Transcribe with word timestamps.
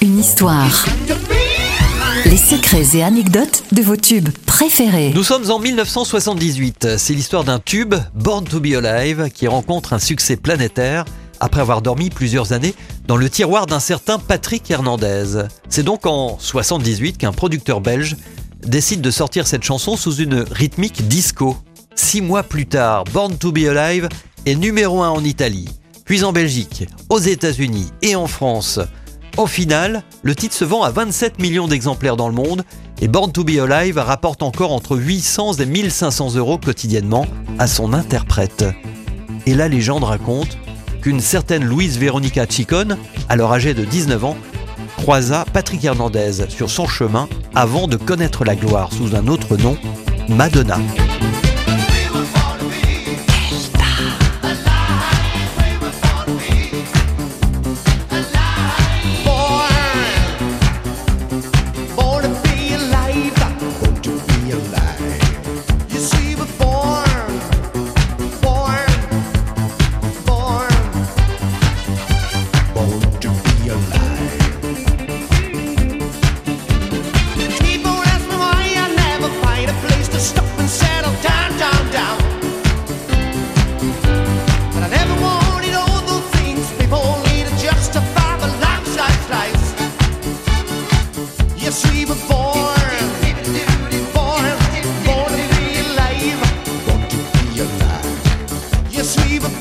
Une 0.00 0.18
histoire. 0.18 0.86
Les 2.24 2.38
secrets 2.38 2.96
et 2.96 3.02
anecdotes 3.02 3.64
de 3.72 3.82
vos 3.82 3.96
tubes 3.96 4.30
préférés. 4.46 5.12
Nous 5.14 5.22
sommes 5.22 5.50
en 5.50 5.58
1978. 5.58 6.96
C'est 6.96 7.12
l'histoire 7.12 7.44
d'un 7.44 7.58
tube, 7.58 7.94
Born 8.14 8.46
to 8.46 8.58
be 8.58 8.68
Alive, 8.72 9.28
qui 9.34 9.48
rencontre 9.48 9.92
un 9.92 9.98
succès 9.98 10.36
planétaire 10.36 11.04
après 11.40 11.60
avoir 11.60 11.82
dormi 11.82 12.08
plusieurs 12.08 12.54
années 12.54 12.74
dans 13.06 13.18
le 13.18 13.28
tiroir 13.28 13.66
d'un 13.66 13.80
certain 13.80 14.18
Patrick 14.18 14.70
Hernandez. 14.70 15.44
C'est 15.68 15.82
donc 15.82 16.06
en 16.06 16.38
78 16.38 17.18
qu'un 17.18 17.32
producteur 17.32 17.82
belge 17.82 18.16
décide 18.62 19.02
de 19.02 19.10
sortir 19.10 19.46
cette 19.46 19.62
chanson 19.62 19.96
sous 19.96 20.14
une 20.16 20.46
rythmique 20.50 21.06
disco. 21.06 21.58
Six 21.96 22.22
mois 22.22 22.44
plus 22.44 22.64
tard, 22.64 23.04
Born 23.12 23.36
to 23.36 23.52
be 23.52 23.66
Alive 23.68 24.08
est 24.46 24.54
numéro 24.54 25.02
un 25.02 25.10
en 25.10 25.22
Italie, 25.22 25.68
puis 26.06 26.24
en 26.24 26.32
Belgique, 26.32 26.88
aux 27.10 27.18
États-Unis 27.18 27.90
et 28.00 28.16
en 28.16 28.26
France. 28.26 28.80
Au 29.36 29.46
final, 29.46 30.02
le 30.22 30.34
titre 30.34 30.54
se 30.54 30.64
vend 30.64 30.82
à 30.82 30.90
27 30.90 31.40
millions 31.40 31.68
d'exemplaires 31.68 32.16
dans 32.16 32.28
le 32.28 32.34
monde 32.34 32.64
et 33.02 33.08
Born 33.08 33.32
to 33.32 33.44
be 33.44 33.58
Alive 33.58 33.98
rapporte 33.98 34.42
encore 34.42 34.72
entre 34.72 34.96
800 34.96 35.54
et 35.54 35.66
1500 35.66 36.36
euros 36.36 36.56
quotidiennement 36.56 37.26
à 37.58 37.66
son 37.66 37.92
interprète. 37.92 38.64
Et 39.44 39.54
la 39.54 39.68
légende 39.68 40.04
raconte 40.04 40.56
qu'une 41.02 41.20
certaine 41.20 41.64
Louise 41.64 41.98
Veronica 41.98 42.46
Chicone, 42.48 42.96
alors 43.28 43.52
âgée 43.52 43.74
de 43.74 43.84
19 43.84 44.24
ans, 44.24 44.36
croisa 44.96 45.44
Patrick 45.52 45.84
Hernandez 45.84 46.48
sur 46.48 46.70
son 46.70 46.86
chemin 46.86 47.28
avant 47.54 47.88
de 47.88 47.96
connaître 47.96 48.44
la 48.44 48.54
gloire 48.54 48.90
sous 48.92 49.14
un 49.14 49.26
autre 49.26 49.56
nom, 49.56 49.76
Madonna. 50.28 50.78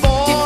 for. 0.01 0.44